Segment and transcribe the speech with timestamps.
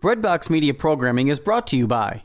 [0.00, 2.22] Breadbox Media programming is brought to you by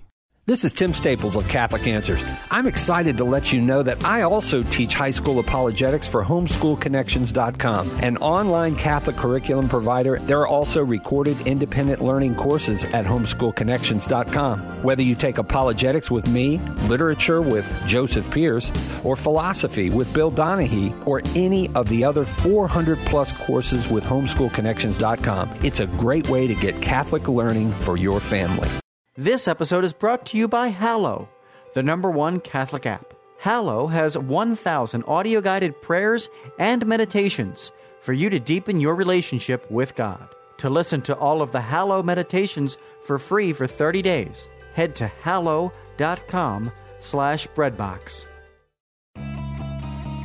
[0.54, 2.24] This is Tim Staples of Catholic Answers.
[2.52, 7.90] I'm excited to let you know that I also teach high school apologetics for homeschoolconnections.com,
[8.04, 10.20] an online Catholic curriculum provider.
[10.20, 14.84] There are also recorded independent learning courses at homeschoolconnections.com.
[14.84, 18.72] Whether you take apologetics with me, literature with Joseph Pearce,
[19.04, 25.50] or philosophy with Bill Donahue, or any of the other 400 plus courses with homeschoolconnections.com,
[25.64, 28.70] it's a great way to get Catholic learning for your family.
[29.18, 31.30] This episode is brought to you by Hallow,
[31.76, 33.14] the number one Catholic app.
[33.38, 39.94] Hallow has 1,000 audio guided prayers and meditations for you to deepen your relationship with
[39.94, 40.28] God.
[40.58, 45.06] To listen to all of the Hallow meditations for free for 30 days, head to
[45.22, 48.26] hallow.com slash breadbox.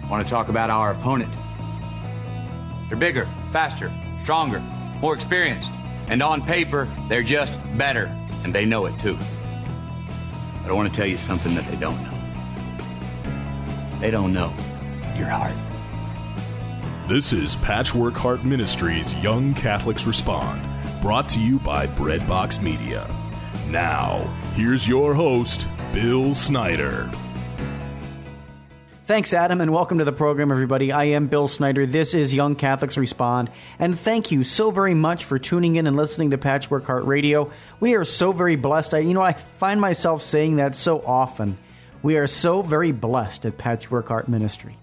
[0.08, 1.30] Want to talk about our opponent?
[2.88, 3.92] They're bigger, faster,
[4.22, 4.60] stronger,
[5.02, 5.72] more experienced,
[6.06, 8.10] and on paper, they're just better
[8.44, 9.18] and they know it too.
[10.62, 12.14] But I want to tell you something that they don't know.
[14.00, 14.52] They don't know
[15.16, 15.54] your heart.
[17.08, 20.62] This is Patchwork Heart Ministries Young Catholics Respond,
[21.00, 23.08] brought to you by Breadbox Media.
[23.70, 27.10] Now, here's your host, Bill Snyder.
[29.08, 30.92] Thanks, Adam, and welcome to the program, everybody.
[30.92, 31.86] I am Bill Snyder.
[31.86, 35.96] This is Young Catholics Respond, and thank you so very much for tuning in and
[35.96, 37.50] listening to Patchwork Heart Radio.
[37.80, 38.92] We are so very blessed.
[38.92, 41.56] I, you know, I find myself saying that so often.
[42.02, 44.76] We are so very blessed at Patchwork Heart Ministry.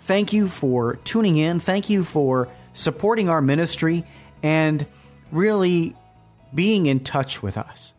[0.00, 1.60] Thank you for tuning in.
[1.60, 4.04] Thank you for supporting our ministry
[4.42, 4.84] and
[5.30, 5.94] really
[6.52, 7.94] being in touch with us.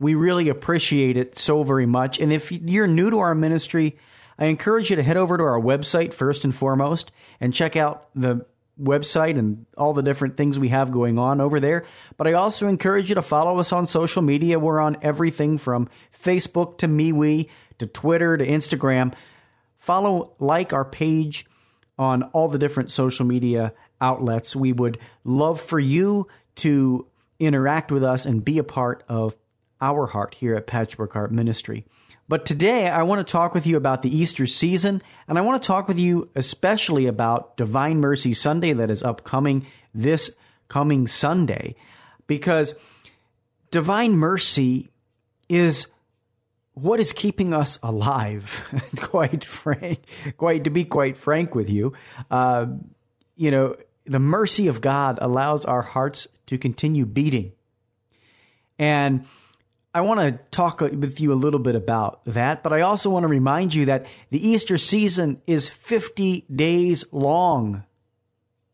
[0.00, 2.18] We really appreciate it so very much.
[2.18, 3.98] And if you're new to our ministry,
[4.42, 8.08] I encourage you to head over to our website first and foremost and check out
[8.16, 8.44] the
[8.80, 11.84] website and all the different things we have going on over there.
[12.16, 14.58] But I also encourage you to follow us on social media.
[14.58, 17.48] We're on everything from Facebook to MeWe
[17.78, 19.14] to Twitter to Instagram.
[19.78, 21.46] Follow, like our page
[21.96, 24.56] on all the different social media outlets.
[24.56, 26.26] We would love for you
[26.56, 27.06] to
[27.38, 29.38] interact with us and be a part of
[29.80, 31.84] our heart here at Patchwork Heart Ministry.
[32.32, 35.62] But today I want to talk with you about the Easter season, and I want
[35.62, 40.30] to talk with you especially about Divine Mercy Sunday that is upcoming this
[40.66, 41.74] coming Sunday,
[42.26, 42.72] because
[43.70, 44.88] Divine Mercy
[45.50, 45.88] is
[46.72, 48.82] what is keeping us alive.
[48.96, 49.98] quite frank,
[50.38, 51.92] quite to be quite frank with you,
[52.30, 52.64] uh,
[53.36, 53.76] you know,
[54.06, 57.52] the mercy of God allows our hearts to continue beating,
[58.78, 59.26] and
[59.94, 63.24] I want to talk with you a little bit about that, but I also want
[63.24, 67.84] to remind you that the Easter season is 50 days long.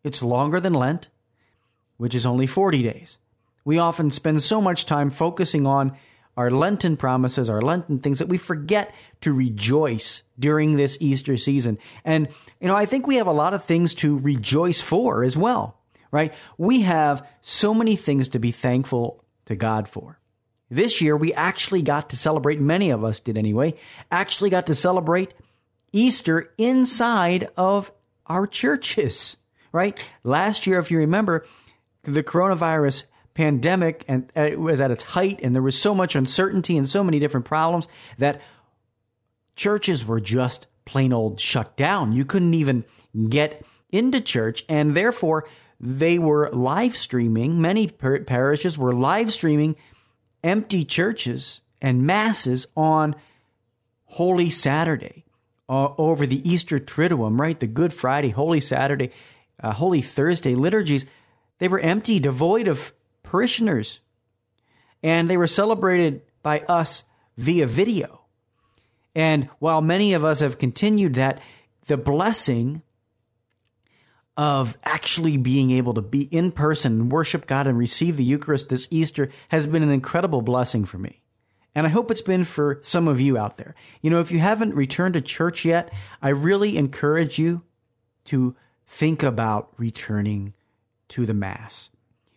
[0.05, 1.09] It's longer than Lent,
[1.97, 3.19] which is only 40 days.
[3.65, 5.97] We often spend so much time focusing on
[6.37, 11.79] our Lenten promises, our Lenten things, that we forget to rejoice during this Easter season.
[12.05, 12.29] And,
[12.61, 15.81] you know, I think we have a lot of things to rejoice for as well,
[16.13, 16.33] right?
[16.57, 20.21] We have so many things to be thankful to God for.
[20.71, 23.75] This year, we actually got to celebrate, many of us did anyway,
[24.11, 25.33] actually got to celebrate
[25.93, 27.91] Easter inside of
[28.27, 29.39] our churches,
[29.73, 29.99] right?
[30.25, 31.47] Last year, if you remember,
[32.03, 36.77] the coronavirus pandemic and it was at its height and there was so much uncertainty
[36.77, 37.87] and so many different problems
[38.19, 38.41] that
[39.55, 42.13] churches were just plain old shut down.
[42.13, 42.85] You couldn't even
[43.29, 45.47] get into church and therefore
[45.79, 47.61] they were live streaming.
[47.61, 49.77] Many parishes were live streaming
[50.43, 53.15] empty churches and masses on
[54.07, 55.25] Holy Saturday,
[55.69, 57.59] uh, over the Easter Triduum, right?
[57.59, 59.11] The Good Friday, Holy Saturday,
[59.63, 61.05] uh, Holy Thursday liturgies,
[61.59, 64.01] they were empty, devoid of parishioners.
[65.03, 67.05] And they were celebrated by us
[67.37, 68.23] via video.
[69.15, 71.41] And while many of us have continued that,
[71.87, 72.83] the blessing
[74.39, 78.69] of actually being able to be in person and worship God and receive the Eucharist
[78.69, 81.21] this Easter has been an incredible blessing for me.
[81.75, 83.75] And I hope it's been for some of you out there.
[84.01, 85.93] You know, if you haven't returned to church yet,
[86.23, 87.63] I really encourage you
[88.27, 88.55] to
[88.87, 90.55] think about returning
[91.09, 91.91] to the Mass.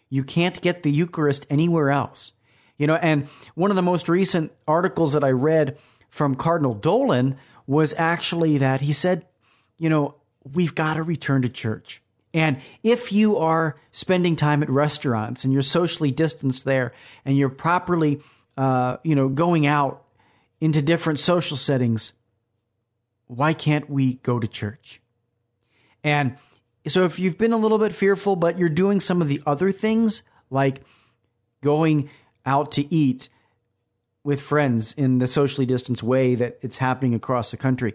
[0.10, 2.32] You can't get the Eucharist anywhere else.
[2.78, 5.78] You know, and one of the most recent articles that I read
[6.10, 7.38] from Cardinal Dolan
[7.68, 9.28] was actually that he said,
[9.78, 10.16] you know,
[10.54, 12.02] we've got to return to church.
[12.34, 16.94] And if you are spending time at restaurants and you're socially distanced there
[17.26, 18.22] and you're properly,
[18.58, 20.04] uh, you know, going out
[20.62, 22.14] into different social settings,
[23.28, 25.02] why can't we go to church?
[26.04, 26.38] And
[26.88, 29.72] so if you've been a little bit fearful, but you're doing some of the other
[29.72, 30.82] things like
[31.62, 32.10] going
[32.46, 33.30] out to eat
[34.24, 37.94] with friends in the socially distanced way that it's happening across the country,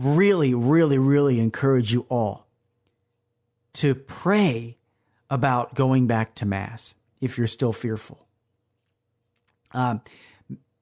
[0.00, 2.46] really, really, really encourage you all
[3.74, 4.76] to pray
[5.28, 8.26] about going back to Mass if you're still fearful.
[9.72, 10.00] Um,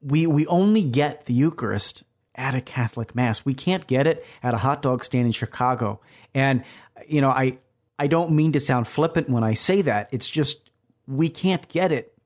[0.01, 2.05] we, we only get the Eucharist
[2.35, 3.45] at a Catholic Mass.
[3.45, 6.01] We can't get it at a hot dog stand in Chicago.
[6.35, 6.65] And,
[7.07, 7.59] you know, I,
[7.99, 10.09] I don't mean to sound flippant when I say that.
[10.13, 10.71] It's just
[11.07, 12.17] we can't get it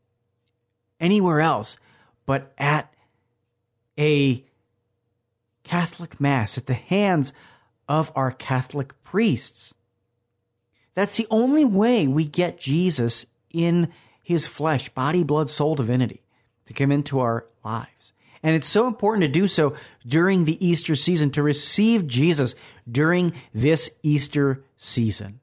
[1.00, 1.76] anywhere else
[2.26, 2.92] but at
[3.98, 4.44] a
[5.64, 7.32] Catholic Mass at the hands
[7.88, 9.74] of our Catholic priests.
[10.94, 13.92] That's the only way we get Jesus in
[14.22, 16.22] his flesh, body, blood, soul, divinity
[16.66, 18.12] to come into our lives.
[18.42, 19.74] And it's so important to do so
[20.06, 22.54] during the Easter season, to receive Jesus
[22.90, 25.40] during this Easter season.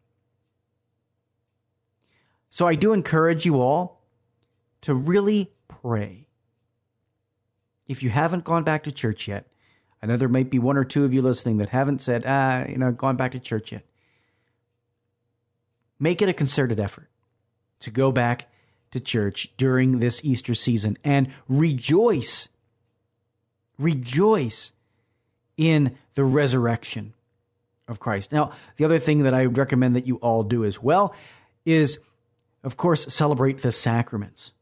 [2.49, 4.01] So I do encourage you all
[4.81, 6.27] to really pray.
[7.87, 9.47] If you haven't gone back to church yet,
[10.01, 12.65] I know there might be one or two of you listening that haven't said, ah,
[12.67, 13.83] you know, gone back to church yet.
[15.99, 17.09] Make it a concerted effort
[17.81, 18.49] to go back
[18.91, 22.47] to church during this Easter season and rejoice,
[23.77, 24.71] rejoice
[25.57, 27.13] in the resurrection
[27.87, 28.31] of Christ.
[28.31, 31.13] Now, the other thing that I would recommend that you all do as well
[31.65, 31.99] is,
[32.63, 34.53] of course, celebrate the sacraments,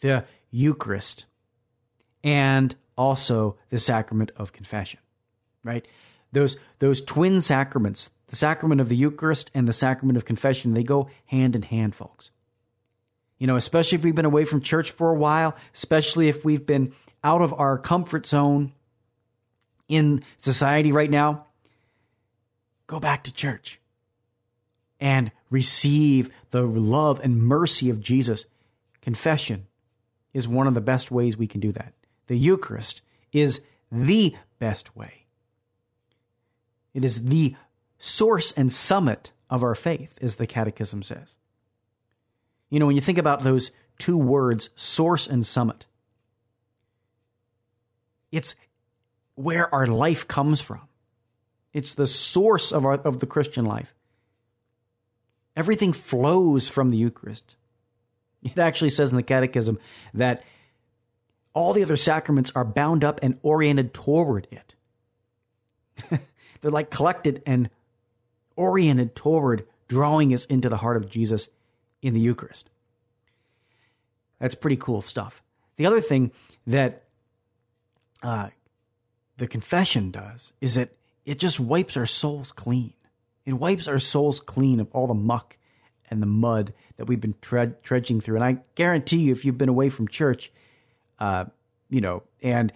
[0.00, 1.24] the Eucharist,
[2.22, 5.00] and also the sacrament of confession,
[5.64, 5.86] right?
[6.32, 10.82] Those, those twin sacraments, the sacrament of the Eucharist and the sacrament of confession, they
[10.82, 12.30] go hand in hand, folks.
[13.38, 16.64] You know, especially if we've been away from church for a while, especially if we've
[16.64, 16.92] been
[17.24, 18.72] out of our comfort zone
[19.88, 21.46] in society right now,
[22.86, 23.80] go back to church
[25.00, 28.46] and receive the love and mercy of Jesus.
[29.00, 29.66] Confession
[30.32, 31.92] is one of the best ways we can do that.
[32.32, 35.26] The Eucharist is the best way.
[36.94, 37.56] It is the
[37.98, 41.36] source and summit of our faith, as the Catechism says.
[42.70, 45.84] You know, when you think about those two words, source and summit,
[48.30, 48.56] it's
[49.34, 50.88] where our life comes from.
[51.74, 53.94] It's the source of, our, of the Christian life.
[55.54, 57.56] Everything flows from the Eucharist.
[58.42, 59.78] It actually says in the Catechism
[60.14, 60.42] that
[61.54, 64.74] all the other sacraments are bound up and oriented toward it.
[66.60, 67.68] They're like collected and
[68.56, 71.48] oriented toward drawing us into the heart of Jesus
[72.00, 72.70] in the Eucharist.
[74.38, 75.42] That's pretty cool stuff.
[75.76, 76.32] The other thing
[76.66, 77.04] that
[78.22, 78.48] uh,
[79.36, 80.90] the confession does is that
[81.24, 82.94] it just wipes our souls clean.
[83.44, 85.58] It wipes our souls clean of all the muck
[86.10, 88.36] and the mud that we've been tre- trudging through.
[88.36, 90.52] And I guarantee you, if you've been away from church,
[91.22, 91.44] uh,
[91.88, 92.72] you know, and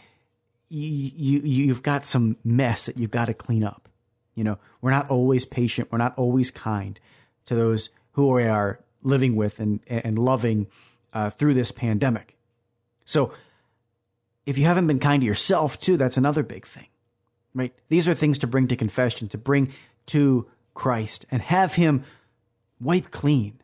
[0.68, 3.88] you, you you've got some mess that you've got to clean up.
[4.36, 5.90] You know, we're not always patient.
[5.90, 7.00] We're not always kind
[7.46, 10.68] to those who we are living with and and loving
[11.12, 12.36] uh, through this pandemic.
[13.04, 13.32] So,
[14.44, 16.86] if you haven't been kind to yourself too, that's another big thing,
[17.52, 17.74] right?
[17.88, 19.72] These are things to bring to confession, to bring
[20.06, 22.04] to Christ, and have Him
[22.80, 23.60] wipe clean,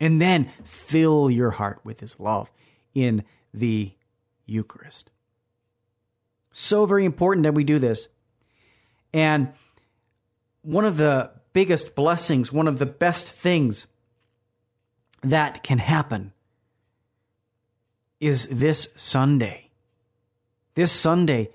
[0.00, 2.50] and then fill your heart with His love
[2.92, 3.22] in
[3.54, 3.92] the
[4.46, 5.10] Eucharist.
[6.52, 8.08] So very important that we do this.
[9.12, 9.52] And
[10.62, 13.86] one of the biggest blessings, one of the best things
[15.22, 16.32] that can happen
[18.20, 19.70] is this Sunday.
[20.74, 21.50] This Sunday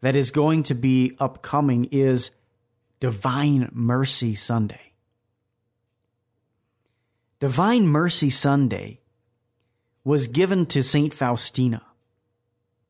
[0.00, 2.30] that is going to be upcoming is
[3.00, 4.92] Divine Mercy Sunday.
[7.38, 9.00] Divine Mercy Sunday
[10.04, 11.12] was given to St.
[11.12, 11.82] Faustina.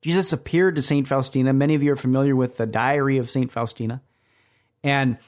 [0.02, 1.06] Jesus appeared to St.
[1.06, 1.52] Faustina.
[1.52, 3.50] Many of you are familiar with the diary of St.
[3.50, 4.02] Faustina.
[4.82, 5.18] And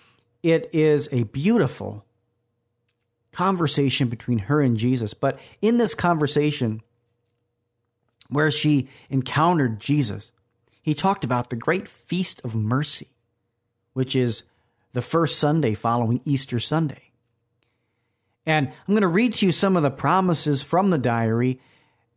[0.43, 2.07] it is a beautiful
[3.33, 5.14] conversation between her and Jesus.
[5.14, 6.83] But in this conversation,
[8.29, 10.33] where she encountered Jesus,
[10.81, 13.09] he talked about the great feast of mercy,
[13.93, 14.43] which is
[14.93, 17.11] the first Sunday following Easter Sunday.
[18.45, 21.61] And I'm going to read to you some of the promises from the diary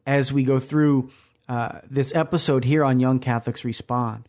[0.07, 1.11] as we go through
[1.47, 4.27] uh, this episode here on Young Catholics Respond.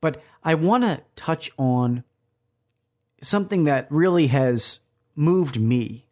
[0.00, 2.04] But I want to touch on
[3.20, 4.80] something that really has
[5.14, 6.06] moved me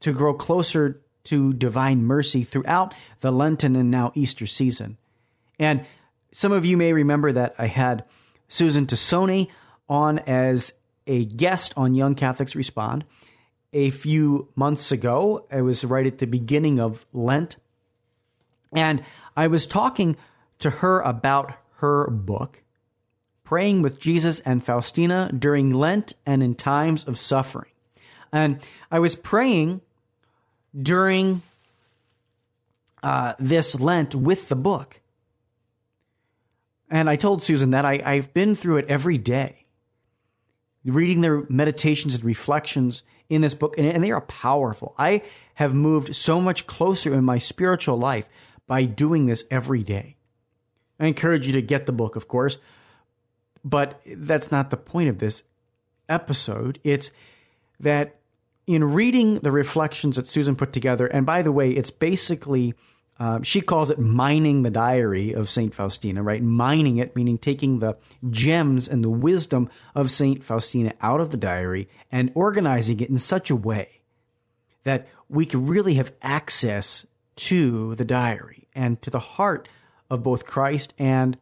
[0.00, 4.98] to grow closer to divine mercy throughout the Lenten and now Easter season.
[5.58, 5.84] And
[6.32, 8.04] some of you may remember that I had
[8.48, 9.48] Susan Tassone
[9.88, 10.74] on as
[11.06, 13.04] a guest on Young Catholics Respond.
[13.72, 15.46] a few months ago.
[15.50, 17.56] It was right at the beginning of Lent.
[18.72, 19.02] And
[19.36, 20.16] I was talking
[20.58, 22.62] to her about her book,
[23.44, 27.70] Praying with Jesus and Faustina During Lent and in Times of Suffering.
[28.32, 28.60] And
[28.90, 29.80] I was praying
[30.80, 31.40] during
[33.02, 35.00] uh, this Lent with the book.
[36.90, 39.64] And I told Susan that I, I've been through it every day,
[40.84, 44.94] reading their meditations and reflections in this book, and, and they are powerful.
[44.98, 45.22] I
[45.54, 48.26] have moved so much closer in my spiritual life
[48.68, 50.14] by doing this every day.
[51.00, 52.58] I encourage you to get the book, of course,
[53.64, 55.42] but that's not the point of this
[56.08, 56.78] episode.
[56.84, 57.10] It's
[57.80, 58.14] that
[58.66, 62.74] in reading the reflections that Susan put together, and by the way, it's basically
[63.20, 66.42] uh, she calls it mining the diary of Saint Faustina, right?
[66.42, 67.96] Mining it, meaning taking the
[68.30, 73.18] gems and the wisdom of Saint Faustina out of the diary and organizing it in
[73.18, 74.00] such a way
[74.84, 77.06] that we can really have access
[77.38, 79.68] to the diary and to the heart
[80.10, 81.38] of both Christ and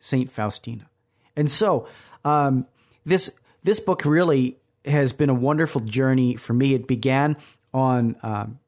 [0.00, 0.88] Saint Faustina.
[1.36, 1.88] And so,
[2.24, 2.66] um,
[3.04, 3.30] this
[3.62, 6.74] this book really has been a wonderful journey for me.
[6.74, 7.36] It began
[7.74, 8.58] on, um,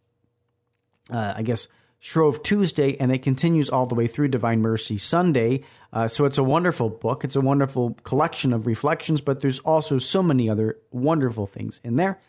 [1.11, 1.69] uh, I guess,
[2.01, 5.65] Shrove Tuesday, and it continues all the way through Divine Mercy Sunday.
[5.93, 7.25] Uh, so it's a wonderful book.
[7.25, 11.97] It's a wonderful collection of reflections, but there's also so many other wonderful things in
[11.97, 12.21] there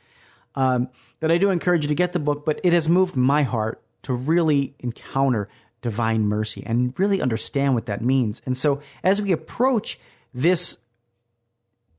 [0.55, 0.89] um,
[1.19, 2.45] that I do encourage you to get the book.
[2.45, 5.49] But it has moved my heart to really encounter
[5.81, 8.41] divine mercy and really understand what that means.
[8.45, 9.99] And so as we approach
[10.33, 10.77] this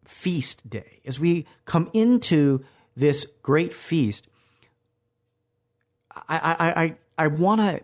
[0.05, 2.65] feast day, as we come into
[2.97, 4.27] this great feast,
[6.29, 7.81] I, I, I, I want to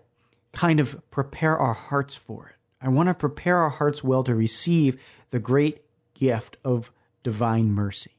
[0.53, 2.55] kind of prepare our hearts for it.
[2.81, 5.83] I want to prepare our hearts well to receive the great
[6.15, 6.91] gift of
[7.23, 8.13] divine mercy.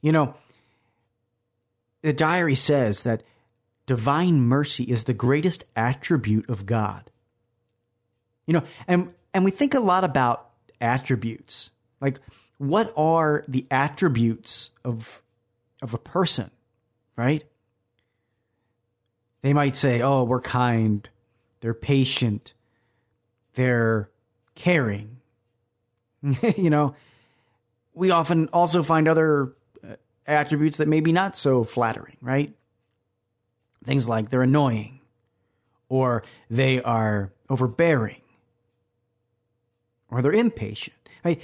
[0.00, 0.34] You know,
[2.02, 3.22] the diary says that
[3.90, 7.10] divine mercy is the greatest attribute of God.
[8.46, 10.48] You know, and and we think a lot about
[10.80, 11.72] attributes.
[12.00, 12.20] Like
[12.58, 15.22] what are the attributes of
[15.82, 16.52] of a person,
[17.16, 17.42] right?
[19.42, 21.08] They might say, "Oh, we're kind,
[21.58, 22.54] they're patient,
[23.54, 24.08] they're
[24.54, 25.16] caring."
[26.56, 26.94] you know,
[27.92, 29.96] we often also find other uh,
[30.28, 32.54] attributes that may be not so flattering, right?
[33.84, 35.00] Things like they're annoying
[35.88, 38.20] or they are overbearing
[40.10, 41.40] or they're impatient, right?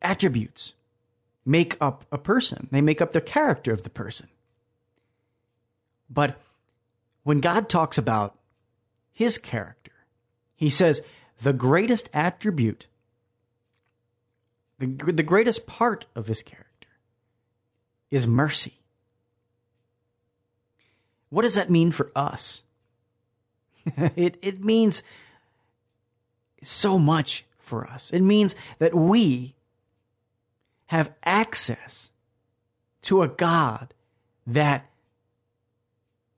[0.00, 0.74] Attributes
[1.44, 2.68] make up a person.
[2.70, 4.28] They make up the character of the person.
[6.08, 6.40] But
[7.22, 8.38] when God talks about
[9.12, 9.92] his character,
[10.54, 11.02] he says
[11.40, 12.86] the greatest attribute,
[14.78, 16.88] the, the greatest part of his character
[18.10, 18.81] is mercy.
[21.32, 22.62] What does that mean for us?
[23.96, 25.02] it, it means
[26.60, 28.10] so much for us.
[28.10, 29.54] It means that we
[30.88, 32.10] have access
[33.00, 33.94] to a God
[34.46, 34.90] that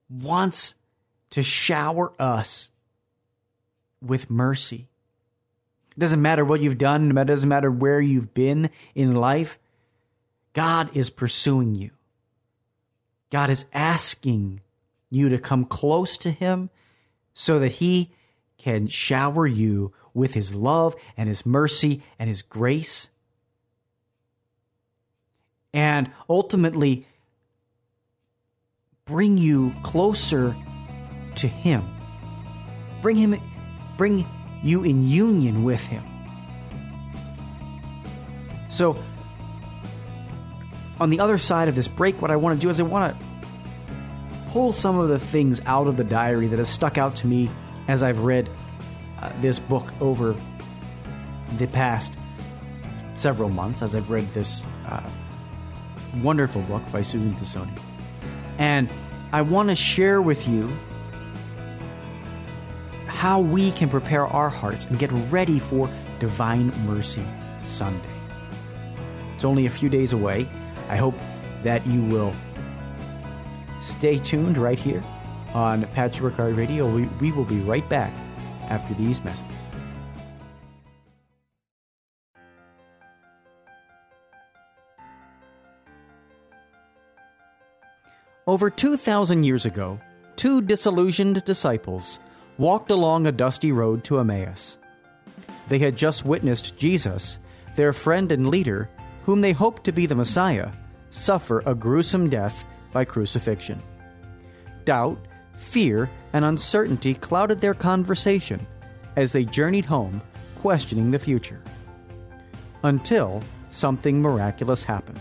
[0.09, 0.77] wants
[1.31, 2.71] to shower us
[4.01, 4.87] with mercy.
[5.91, 9.59] It doesn't matter what you've done, it doesn't matter where you've been in life.
[10.53, 11.91] God is pursuing you.
[13.31, 14.61] God is asking
[15.15, 16.71] you to come close to Him
[17.33, 18.11] so that He
[18.59, 23.09] can shower you with His love and His mercy and His grace.
[25.73, 27.07] And ultimately,
[29.05, 30.57] bring you closer
[31.37, 31.85] to him
[33.03, 33.39] bring him
[33.99, 34.27] bring
[34.63, 36.03] you in union with him
[38.69, 38.97] so
[40.99, 43.13] on the other side of this break what i want to do is i want
[43.13, 43.34] to
[44.55, 47.51] pull some of the things out of the diary that has stuck out to me
[47.89, 48.49] as i've read
[49.21, 50.35] uh, this book over
[51.59, 52.15] the past
[53.15, 55.03] several months as i've read this uh,
[56.23, 57.69] wonderful book by susan tassone
[58.59, 58.89] and
[59.35, 60.71] I want to share with you
[63.07, 67.27] how we can prepare our hearts and get ready for Divine Mercy
[67.65, 68.09] Sunday.
[69.35, 70.49] It's only a few days away.
[70.89, 71.17] I hope
[71.65, 72.33] that you will
[73.85, 75.03] stay tuned right here
[75.53, 76.89] on Patchwork Heart Radio.
[76.89, 78.13] We, we will be right back
[78.69, 79.53] after these messages.
[88.47, 89.99] Over 2,000 years ago,
[90.37, 92.19] two disillusioned disciples
[92.59, 94.77] walked along a dusty road to Emmaus.
[95.69, 97.39] They had just witnessed Jesus,
[97.75, 98.91] their friend and leader,
[99.25, 100.71] whom they hoped to be the Messiah,
[101.09, 103.83] suffer a gruesome death by crucifixion.
[104.87, 105.19] Doubt,
[105.59, 108.67] fear, and uncertainty clouded their conversation
[109.17, 110.23] as they journeyed home,
[110.63, 111.61] questioning the future.
[112.83, 115.21] Until something miraculous happened.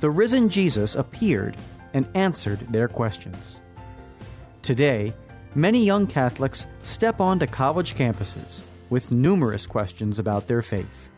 [0.00, 1.56] The risen Jesus appeared
[1.94, 3.60] and answered their questions.
[4.62, 5.14] Today,
[5.54, 11.08] many young Catholics step onto college campuses with numerous questions about their faith,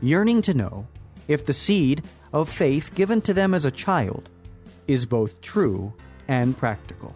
[0.00, 0.86] yearning to know
[1.28, 4.28] if the seed of faith given to them as a child
[4.88, 5.92] is both true
[6.28, 7.14] and practical.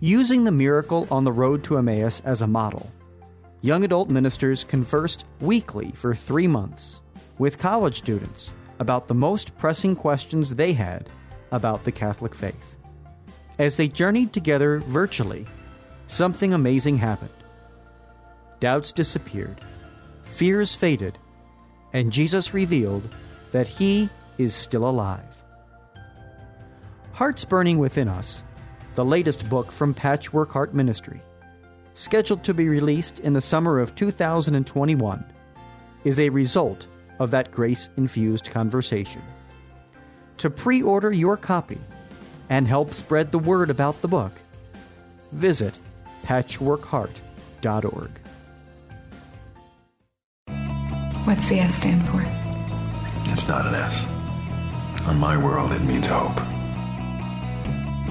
[0.00, 2.88] Using the miracle on the road to Emmaus as a model,
[3.62, 7.00] young adult ministers conversed weekly for three months
[7.38, 11.08] with college students about the most pressing questions they had
[11.50, 12.76] about the Catholic faith.
[13.58, 15.46] As they journeyed together virtually,
[16.06, 17.30] something amazing happened.
[18.60, 19.60] Doubts disappeared,
[20.36, 21.18] fears faded,
[21.92, 23.08] and Jesus revealed
[23.50, 25.27] that He is still alive.
[27.18, 28.44] Hearts Burning Within Us,
[28.94, 31.20] the latest book from Patchwork Heart Ministry,
[31.94, 35.24] scheduled to be released in the summer of 2021,
[36.04, 36.86] is a result
[37.18, 39.20] of that grace infused conversation.
[40.36, 41.80] To pre order your copy
[42.50, 44.30] and help spread the word about the book,
[45.32, 45.74] visit
[46.24, 48.10] patchworkheart.org.
[51.24, 52.24] What's the S stand for?
[53.32, 54.06] It's not an S.
[55.08, 56.40] On my world, it means hope.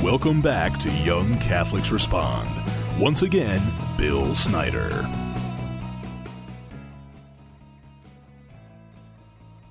[0.03, 2.47] Welcome back to Young Catholics Respond.
[2.99, 3.59] Once again,
[3.97, 5.09] Bill Snyder.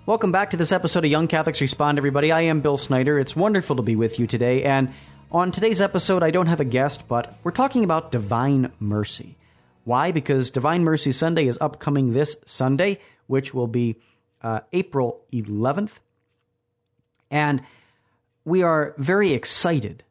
[0.04, 2.32] Welcome back to this episode of Young Catholics Respond, everybody.
[2.32, 3.20] I am Bill Snyder.
[3.20, 4.64] It's wonderful to be with you today.
[4.64, 4.92] And
[5.30, 9.36] on today's episode, I don't have a guest, but we're talking about Divine Mercy.
[9.84, 10.10] Why?
[10.10, 13.94] Because Divine Mercy Sunday is upcoming this Sunday, which will be
[14.42, 16.00] uh, April 11th.
[17.30, 17.62] And
[18.44, 20.02] we are very excited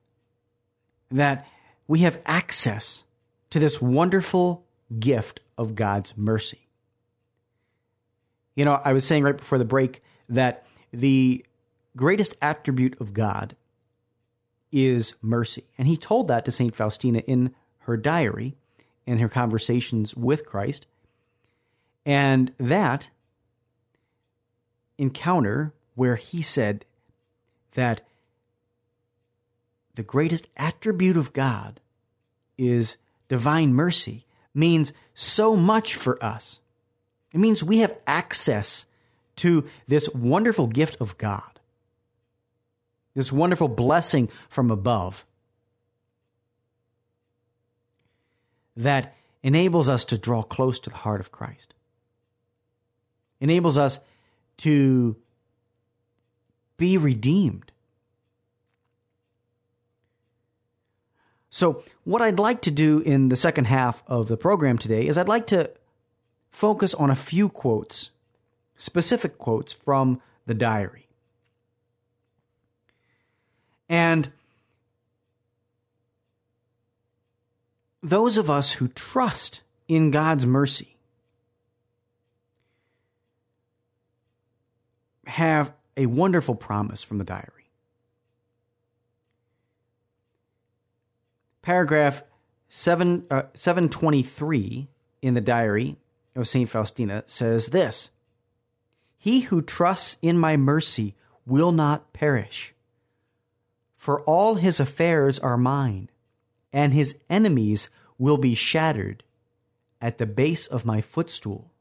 [1.11, 1.47] that
[1.87, 3.03] we have access
[3.49, 4.65] to this wonderful
[4.99, 6.67] gift of God's mercy.
[8.55, 11.45] You know, I was saying right before the break that the
[11.95, 13.55] greatest attribute of God
[14.71, 15.63] is mercy.
[15.77, 16.75] And he told that to St.
[16.75, 18.55] Faustina in her diary,
[19.05, 20.85] in her conversations with Christ.
[22.05, 23.09] And that
[24.97, 26.85] encounter where he said
[27.73, 28.01] that
[29.95, 31.79] the greatest attribute of God
[32.57, 36.61] is divine mercy means so much for us.
[37.33, 38.85] It means we have access
[39.37, 41.59] to this wonderful gift of God,
[43.13, 45.25] this wonderful blessing from above
[48.77, 51.73] that enables us to draw close to the heart of Christ,
[53.39, 53.99] enables us
[54.57, 55.15] to
[56.77, 57.71] be redeemed.
[61.55, 65.17] So, what I'd like to do in the second half of the program today is
[65.17, 65.71] I'd like to
[66.51, 68.09] focus on a few quotes,
[68.75, 71.07] specific quotes from the diary.
[73.87, 74.33] And
[78.03, 80.97] those of us who trust in God's mercy
[85.25, 87.64] have a wonderful promise from the diary.
[91.65, 92.21] Paragraph
[92.69, 94.87] 7, uh, 723
[95.23, 95.97] in the diary
[96.35, 96.69] of St.
[96.69, 98.11] Faustina says this
[99.17, 102.75] He who trusts in my mercy will not perish,
[103.97, 106.11] for all his affairs are mine,
[106.71, 109.23] and his enemies will be shattered
[109.99, 111.71] at the base of my footstool.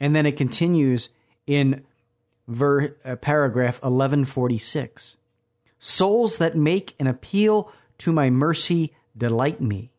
[0.00, 1.08] And then it continues
[1.46, 1.84] in
[2.48, 5.16] ver, uh, paragraph 1146.
[5.78, 9.90] Souls that make an appeal to my mercy delight me.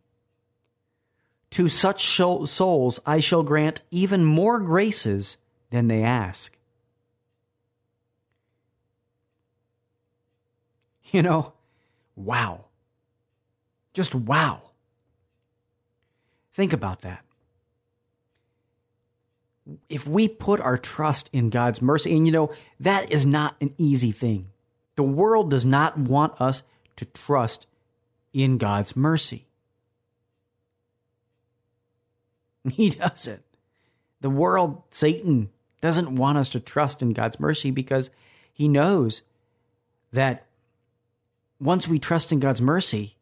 [1.52, 5.38] To such souls I shall grant even more graces
[5.70, 6.54] than they ask.
[11.14, 11.54] You know,
[12.18, 12.66] wow.
[13.94, 14.72] Just wow.
[16.52, 17.24] Think about that.
[19.90, 23.74] If we put our trust in God's mercy, and you know, that is not an
[23.78, 24.48] easy thing.
[24.96, 26.64] The world does not want us
[26.96, 27.68] to trust
[28.34, 29.46] in God's mercy.
[32.72, 33.44] He doesn't.
[34.20, 35.50] The world, Satan,
[35.80, 38.10] doesn't want us to trust in God's mercy because
[38.52, 39.22] he knows
[40.12, 40.46] that
[41.60, 43.16] once we trust in God's mercy,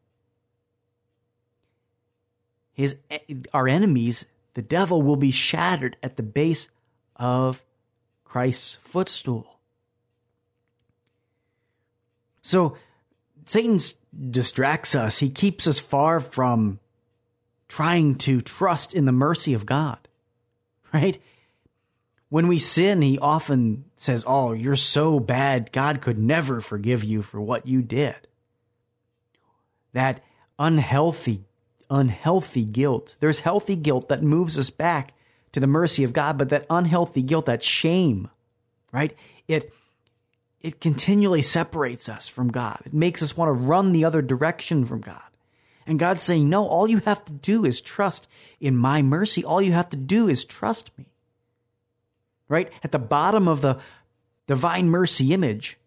[2.74, 2.96] his
[3.54, 6.70] our enemies the devil will be shattered at the base
[7.16, 7.64] of
[8.24, 9.60] Christ's footstool.
[12.42, 12.78] So
[13.46, 13.80] Satan
[14.30, 15.20] distracts us.
[15.20, 16.80] He keeps us far from
[17.68, 20.08] trying to trust in the mercy of God,
[20.94, 21.22] right?
[22.30, 27.22] When we sin, he often says, Oh, you're so bad, God could never forgive you
[27.22, 28.28] for what you did.
[29.94, 30.24] That
[30.58, 31.46] unhealthy,
[31.90, 33.16] unhealthy guilt.
[33.20, 35.14] There's healthy guilt that moves us back
[35.52, 38.30] to the mercy of God, but that unhealthy guilt, that shame,
[38.92, 39.16] right?
[39.48, 39.72] It
[40.62, 42.80] it continually separates us from God.
[42.86, 45.22] It makes us want to run the other direction from God.
[45.86, 48.28] And God's saying, No, all you have to do is trust
[48.60, 49.46] in my mercy.
[49.46, 51.06] All you have to do is trust me.
[52.50, 52.72] Right?
[52.84, 53.80] At the bottom of the
[54.48, 55.78] divine mercy image,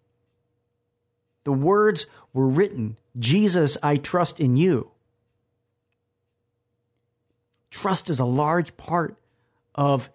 [1.44, 4.92] the words were written Jesus, I trust in you.
[7.70, 9.16] Trust is a large part
[9.74, 10.10] of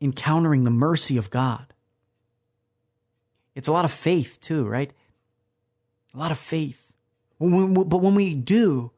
[0.00, 1.66] encountering the mercy of God.
[3.54, 4.92] It's a lot of faith, too, right?
[6.14, 6.92] A lot of faith.
[7.38, 8.90] But when we do,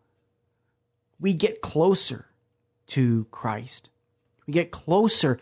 [1.19, 2.27] we get closer
[2.89, 3.91] to Christ.
[4.47, 5.41] We get closer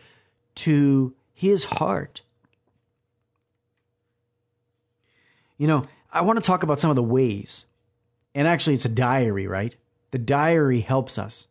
[0.57, 2.22] to his heart.
[5.59, 7.66] You know, I want to talk about some of the ways.
[8.35, 9.77] And actually, it's a diary, right?
[10.11, 11.46] The diary helps us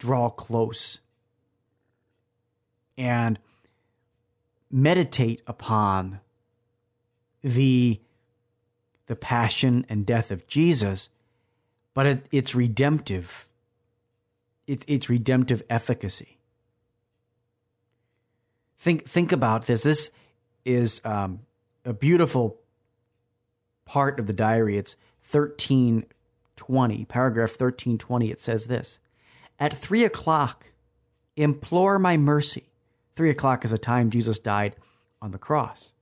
[0.00, 0.98] draw close
[2.98, 3.38] and
[4.70, 6.18] meditate upon
[7.42, 8.00] the
[9.06, 11.10] the passion and death of Jesus,
[11.94, 13.48] but it, it's redemptive.
[14.66, 16.38] It, it's redemptive efficacy.
[18.78, 19.82] Think think about this.
[19.82, 20.10] This
[20.64, 21.40] is um,
[21.84, 22.56] a beautiful
[23.84, 24.78] part of the diary.
[24.78, 26.04] It's thirteen
[26.54, 28.30] twenty, paragraph thirteen twenty.
[28.30, 29.00] It says this:
[29.60, 30.72] At three o'clock,
[31.36, 32.70] implore my mercy
[33.14, 34.76] Three o'clock is a time Jesus died
[35.20, 35.92] on the cross.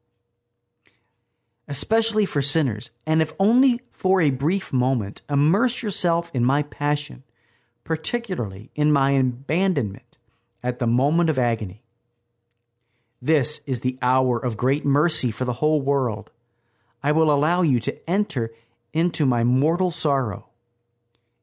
[1.66, 7.24] Especially for sinners, and if only for a brief moment, immerse yourself in my passion,
[7.84, 10.16] particularly in my abandonment
[10.62, 11.82] at the moment of agony.
[13.20, 16.30] This is the hour of great mercy for the whole world.
[17.02, 18.52] I will allow you to enter
[18.92, 20.47] into my mortal sorrow.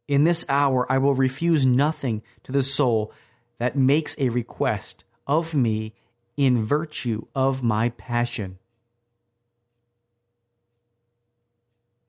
[0.07, 3.11] In this hour, I will refuse nothing to the soul
[3.57, 5.93] that makes a request of me
[6.37, 8.59] in virtue of my passion.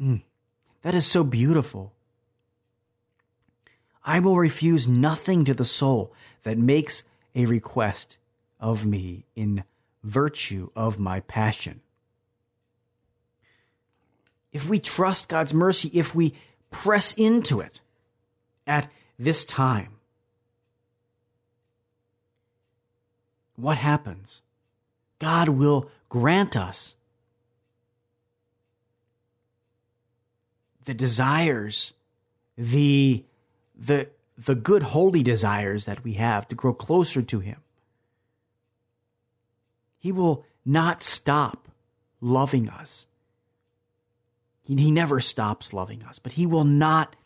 [0.00, 0.22] Mm,
[0.82, 1.92] that is so beautiful.
[4.04, 7.02] I will refuse nothing to the soul that makes
[7.34, 8.18] a request
[8.60, 9.64] of me in
[10.04, 11.80] virtue of my passion.
[14.52, 16.34] If we trust God's mercy, if we
[16.70, 17.80] press into it
[18.66, 19.92] at this time,
[23.56, 24.42] what happens?
[25.18, 26.96] God will grant us
[30.84, 31.92] the desires,
[32.56, 33.24] the,
[33.76, 37.60] the, the good, holy desires that we have to grow closer to Him.
[39.98, 41.68] He will not stop
[42.20, 43.08] loving us.
[44.62, 47.16] He, he never stops loving us, but He will not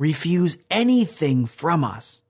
[0.00, 2.22] refuse anything from us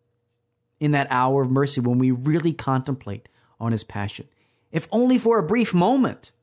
[0.81, 3.29] in that hour of mercy when we really contemplate
[3.61, 4.27] on his passion,
[4.73, 6.33] if only for a brief moment.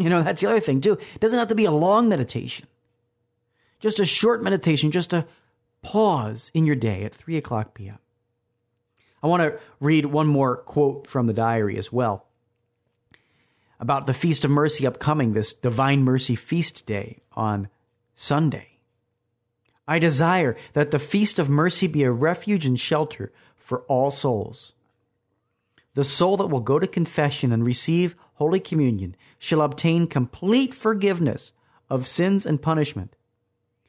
[0.00, 0.92] You know, that's the other thing, too.
[0.92, 2.68] It doesn't have to be a long meditation,
[3.80, 5.26] just a short meditation, just a
[5.82, 7.98] pause in your day at 3 o'clock p.m.
[9.24, 12.28] I want to read one more quote from the diary as well
[13.80, 17.66] about the Feast of Mercy upcoming, this Divine Mercy Feast Day on
[18.14, 18.67] Sunday.
[19.88, 24.74] I desire that the feast of mercy be a refuge and shelter for all souls.
[25.94, 31.52] The soul that will go to confession and receive Holy Communion shall obtain complete forgiveness
[31.88, 33.16] of sins and punishment.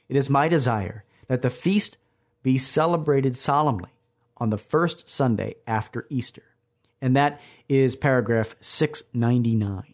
[0.07, 1.97] It is my desire that the feast
[2.43, 3.91] be celebrated solemnly
[4.37, 6.43] on the first Sunday after Easter.
[7.01, 9.93] And that is paragraph 699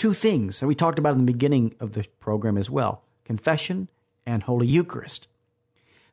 [0.00, 3.86] two things that we talked about in the beginning of the program as well confession
[4.24, 5.28] and Holy Eucharist.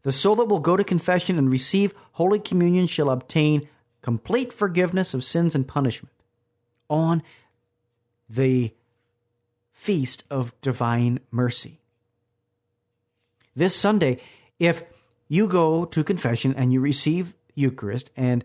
[0.04, 3.70] The soul that will go to confession and receive Holy Communion shall obtain
[4.02, 6.14] complete forgiveness of sins and punishment
[6.90, 7.24] on
[8.30, 8.74] the
[9.72, 11.80] feast of divine mercy.
[13.56, 14.20] This Sunday,
[14.60, 14.84] if
[15.30, 18.44] you go to confession and you receive Eucharist and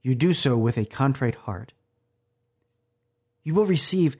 [0.00, 1.74] you do so with a contrite heart,
[3.42, 4.16] you will receive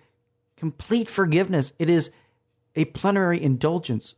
[0.65, 1.75] complete forgiveness.
[1.79, 2.11] It is
[2.75, 4.15] a plenary indulgence,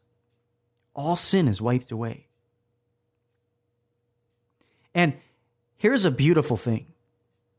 [0.95, 2.29] all sin is wiped away.
[4.95, 5.15] And
[5.77, 6.87] here's a beautiful thing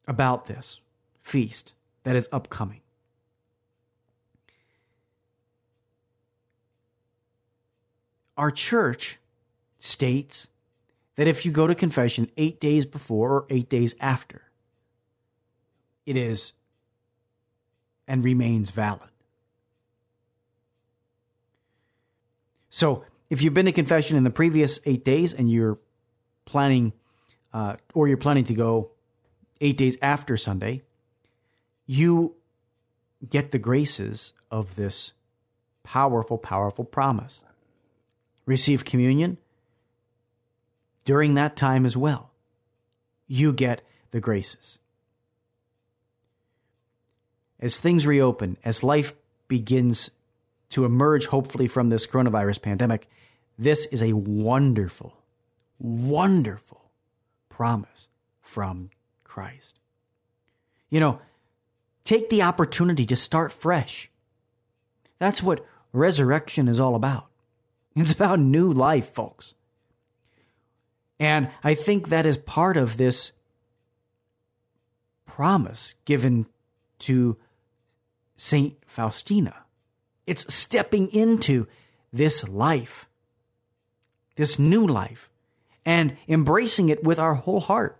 [0.08, 0.80] about this
[1.22, 1.74] feast
[2.04, 2.80] that is upcoming.
[8.38, 9.20] Our church
[9.80, 10.48] states
[11.18, 14.44] that if you go to confession eight days before or eight days after,
[16.06, 16.54] it is
[18.08, 19.10] and remains valid.
[22.70, 25.80] So if you've been to confession in the previous eight days and you're
[26.46, 26.94] planning,
[27.54, 28.92] uh, or you're planning to go
[29.60, 30.84] eight days after Sunday,
[31.86, 32.36] you
[33.28, 35.14] get the graces of this
[35.84, 37.44] powerful, powerful promise.
[38.46, 39.38] Receive communion
[41.04, 42.32] during that time as well.
[43.28, 44.80] You get the graces.
[47.60, 49.16] As things reopen, as life
[49.48, 50.12] begins
[50.70, 53.10] to emerge, hopefully, from this coronavirus pandemic,
[53.58, 55.18] this is a wonderful,
[55.80, 56.92] wonderful
[57.50, 58.10] promise
[58.42, 58.90] from
[59.24, 59.80] Christ.
[60.90, 61.20] You know,
[62.04, 64.10] take the opportunity to start fresh.
[65.20, 67.28] That's what resurrection is all about.
[67.96, 69.56] It's about new life, folks.
[71.20, 73.32] And I think that is part of this
[75.26, 76.46] promise given
[77.00, 77.38] to
[78.38, 79.66] Saint Faustina.
[80.26, 81.68] It's stepping into
[82.14, 83.10] this life,
[84.36, 85.30] this new life,
[85.86, 88.00] and embracing it with our whole heart,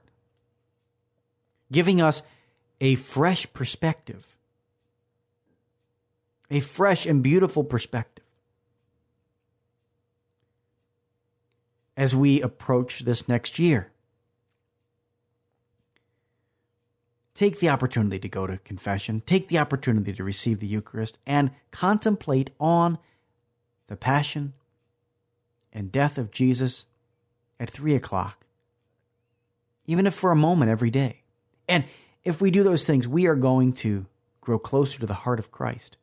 [1.72, 2.22] giving us
[2.80, 4.36] a fresh perspective,
[6.52, 8.24] a fresh and beautiful perspective.
[11.96, 13.92] As we approach this next year,
[17.38, 21.52] take the opportunity to go to confession, take the opportunity to receive the Eucharist, and
[21.70, 22.98] contemplate on
[23.86, 24.54] the passion
[25.72, 26.86] and death of Jesus
[27.60, 28.44] at three o'clock,
[29.86, 31.22] even if for a moment every day.
[31.70, 31.84] And
[32.26, 34.08] if we do those things, we are going to
[34.42, 35.96] grow closer to the heart of Christ.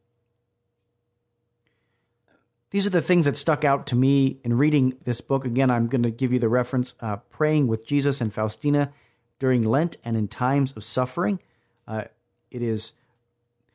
[2.70, 5.44] These are the things that stuck out to me in reading this book.
[5.44, 8.92] Again, I'm going to give you the reference uh, Praying with Jesus and Faustina
[9.38, 11.40] during Lent and in times of suffering.
[11.86, 12.04] Uh,
[12.50, 12.92] it is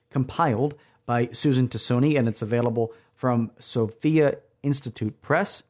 [0.09, 5.63] compiled by Susan Tassone and it's available from Sophia Institute Press,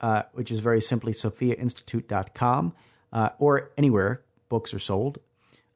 [0.00, 2.72] uh, which is very simply sophiainstitute.com
[3.12, 5.18] uh, or anywhere books are sold.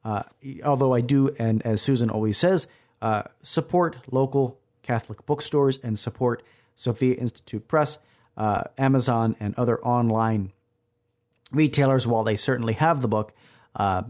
[0.03, 0.23] Uh,
[0.63, 2.67] although I do, and as Susan always says,
[3.01, 6.43] uh, support local Catholic bookstores and support
[6.75, 7.99] Sophia Institute Press,
[8.37, 10.51] uh, Amazon, and other online
[11.51, 13.33] retailers, while they certainly have the book,
[13.75, 14.03] uh,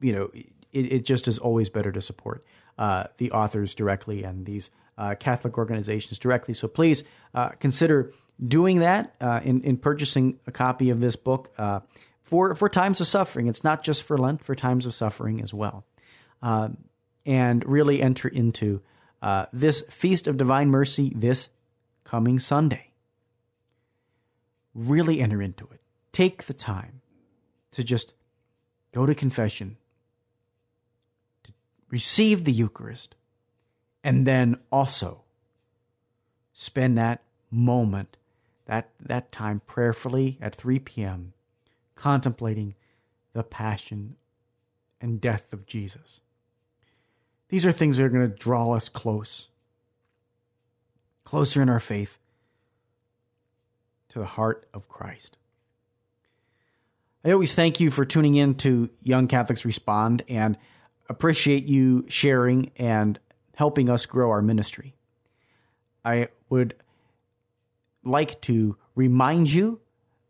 [0.00, 0.30] you know,
[0.72, 2.44] it, it, just is always better to support
[2.78, 6.54] uh, the authors directly and these uh, Catholic organizations directly.
[6.54, 7.04] So please
[7.34, 8.12] uh, consider
[8.44, 11.80] doing that uh, in, in purchasing a copy of this book uh,
[12.22, 13.48] for, for times of suffering.
[13.48, 15.84] It's not just for Lent, for times of suffering as well.
[16.42, 16.78] Um,
[17.26, 18.80] and really enter into
[19.52, 21.48] this Feast of Divine Mercy this
[22.04, 22.92] coming Sunday.
[24.74, 25.80] Really enter into it.
[26.12, 27.02] Take the time
[27.72, 28.12] to just
[28.92, 29.76] go to confession,
[31.44, 31.52] to
[31.90, 33.14] receive the Eucharist,
[34.02, 35.22] and then also
[36.52, 38.16] spend that moment,
[38.66, 41.32] that, that time prayerfully at 3 p.m.,
[41.94, 42.74] contemplating
[43.32, 44.16] the passion
[45.00, 46.20] and death of Jesus.
[47.48, 49.48] These are things that are going to draw us close,
[51.24, 52.18] closer in our faith
[54.10, 55.38] to the heart of Christ.
[57.24, 60.56] I always thank you for tuning in to Young Catholics Respond and
[61.08, 63.18] appreciate you sharing and
[63.56, 64.94] helping us grow our ministry.
[66.04, 66.74] I would
[68.04, 69.80] like to remind you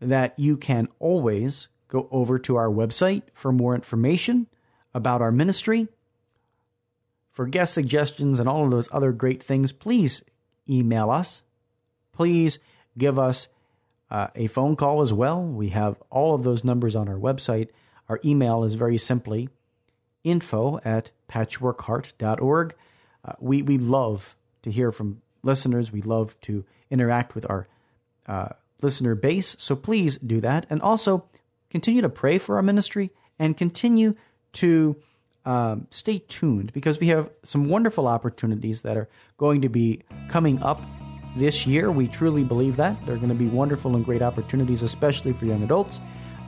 [0.01, 4.47] that you can always go over to our website for more information
[4.95, 5.89] about our ministry.
[7.33, 10.23] For guest suggestions and all of those other great things, please
[10.69, 11.43] email us.
[12.13, 12.59] Please
[12.97, 13.49] give us
[14.11, 15.43] uh, a phone call as well.
[15.43, 17.69] We have all of those numbers on our website.
[18.09, 19.49] Our email is very simply
[20.25, 22.75] info at patchworkheart.org.
[23.25, 25.93] Uh, we, we love to hear from listeners.
[25.93, 27.67] We love to interact with our
[28.27, 28.51] uh,
[28.83, 29.57] listener base.
[29.59, 30.67] So please do that.
[30.71, 31.25] And also
[31.71, 34.15] continue to pray for our ministry and continue
[34.55, 34.97] to
[35.45, 40.63] um, stay tuned because we have some wonderful opportunities that are going to be coming
[40.63, 40.81] up
[41.39, 41.91] this year.
[41.91, 43.05] We truly believe that.
[43.07, 46.01] There are going to be wonderful and great opportunities, especially for young adults.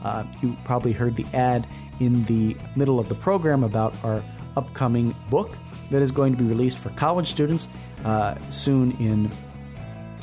[0.03, 1.67] Uh, you probably heard the ad
[1.99, 4.23] in the middle of the program about our
[4.57, 5.55] upcoming book
[5.91, 7.67] that is going to be released for college students
[8.05, 9.31] uh, soon in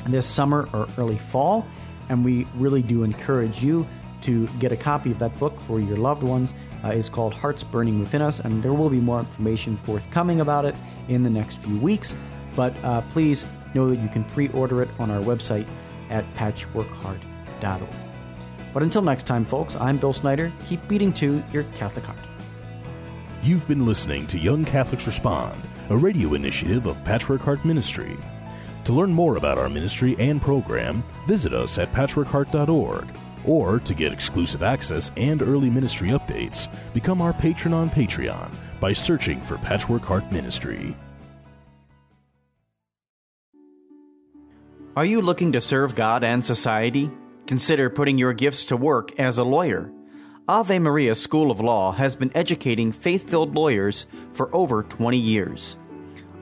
[0.07, 1.65] this summer or early fall.
[2.09, 3.87] And we really do encourage you
[4.21, 6.53] to get a copy of that book for your loved ones.
[6.83, 10.65] Uh, it's called Hearts Burning Within Us, and there will be more information forthcoming about
[10.65, 10.75] it
[11.07, 12.15] in the next few weeks.
[12.55, 15.67] But uh, please know that you can pre order it on our website
[16.09, 17.89] at patchworkheart.org.
[18.73, 20.51] But until next time, folks, I'm Bill Snyder.
[20.67, 22.19] Keep beating to your Catholic heart.
[23.41, 28.17] You've been listening to Young Catholics Respond, a radio initiative of Patchwork Heart Ministry.
[28.85, 33.07] To learn more about our ministry and program, visit us at patchworkheart.org.
[33.45, 38.93] Or to get exclusive access and early ministry updates, become our patron on Patreon by
[38.93, 40.95] searching for Patchwork Heart Ministry.
[44.95, 47.11] Are you looking to serve God and society?
[47.45, 49.91] Consider putting your gifts to work as a lawyer.
[50.47, 55.77] Ave Maria School of Law has been educating faith filled lawyers for over 20 years.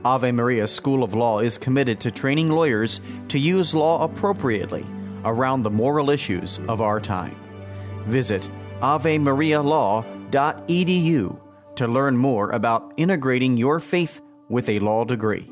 [0.05, 4.85] Ave Maria School of Law is committed to training lawyers to use law appropriately
[5.25, 7.35] around the moral issues of our time.
[8.05, 11.39] Visit avemarialaw.edu
[11.75, 15.51] to learn more about integrating your faith with a law degree.